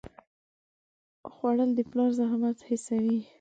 خوړل 1.33 1.69
د 1.75 1.79
پلار 1.89 2.11
زحمت 2.19 2.57
حسوي 2.67 3.19